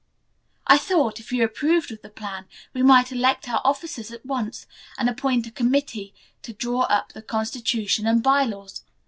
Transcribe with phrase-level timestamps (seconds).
[0.65, 4.65] "I thought, if you approved of the plan, we might elect our officers at once,
[4.97, 8.83] and appoint a committee to draw up the constitution and by laws.